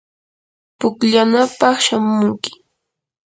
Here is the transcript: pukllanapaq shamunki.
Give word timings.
pukllanapaq 0.79 1.77
shamunki. 1.85 2.51